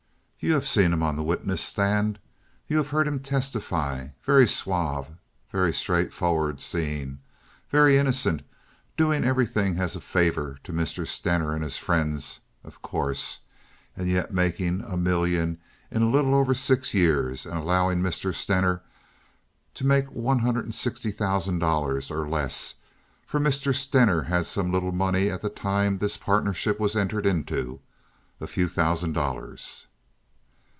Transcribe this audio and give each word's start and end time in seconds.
You 0.43 0.55
have 0.55 0.67
seen 0.67 0.91
him 0.91 1.03
on 1.03 1.15
the 1.15 1.21
witness 1.21 1.61
stand. 1.61 2.17
You 2.67 2.77
have 2.77 2.89
heard 2.89 3.07
him 3.07 3.19
testify. 3.19 4.07
Very 4.23 4.47
suave, 4.47 5.11
very 5.51 5.71
straightforward 5.71 6.59
seeming, 6.59 7.19
very 7.69 7.95
innocent, 7.95 8.41
doing 8.97 9.23
everything 9.23 9.77
as 9.77 9.95
a 9.95 10.01
favor 10.01 10.57
to 10.63 10.73
Mr. 10.73 11.05
Stener 11.05 11.53
and 11.53 11.63
his 11.63 11.77
friends, 11.77 12.39
of 12.63 12.81
course, 12.81 13.41
and 13.95 14.09
yet 14.09 14.33
making 14.33 14.81
a 14.81 14.97
million 14.97 15.59
in 15.91 16.01
a 16.01 16.09
little 16.09 16.33
over 16.33 16.55
six 16.55 16.91
years 16.91 17.45
and 17.45 17.59
allowing 17.59 18.01
Mr. 18.01 18.33
Stener 18.33 18.81
to 19.75 19.85
make 19.85 20.09
one 20.11 20.39
hundred 20.39 20.65
and 20.65 20.73
sixty 20.73 21.11
thousand 21.11 21.59
dollars 21.59 22.09
or 22.09 22.27
less, 22.27 22.73
for 23.27 23.39
Mr. 23.39 23.75
Stener 23.75 24.23
had 24.23 24.47
some 24.47 24.71
little 24.71 24.91
money 24.91 25.29
at 25.29 25.43
the 25.43 25.49
time 25.49 25.99
this 25.99 26.17
partnership 26.17 26.79
was 26.79 26.95
entered 26.95 27.27
into—a 27.27 28.47
few 28.47 28.67
thousand 28.67 29.13
dollars." 29.13 29.85